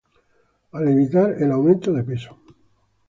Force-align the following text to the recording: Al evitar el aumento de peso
Al 0.71 0.87
evitar 0.89 1.33
el 1.43 1.51
aumento 1.51 1.93
de 1.93 2.03
peso 2.03 2.39